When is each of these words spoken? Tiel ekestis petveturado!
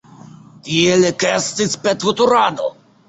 Tiel 0.67 1.05
ekestis 1.09 1.77
petveturado! 1.85 2.73